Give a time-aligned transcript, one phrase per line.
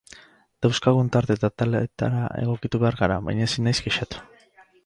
[0.65, 4.29] Dauzkagun tarte eta ataletara egokitu behar gara, baina ezin naiz kexatu.